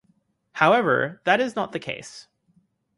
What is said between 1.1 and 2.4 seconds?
that is not the case.